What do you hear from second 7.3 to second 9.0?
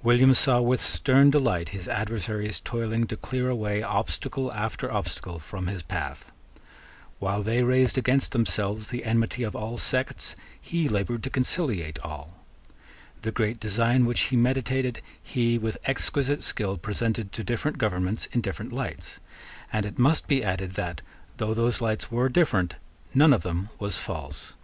they raised against themselves